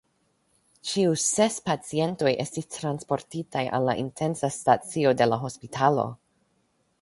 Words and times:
Ĉiu 0.91 1.11
ses 1.23 1.57
pacientoj 1.69 2.31
estis 2.45 2.69
transportitaj 2.77 3.63
al 3.79 3.87
la 3.91 3.95
intensa 4.05 4.51
stacio 4.57 5.13
de 5.21 5.29
la 5.31 5.41
hospitalo. 5.45 6.09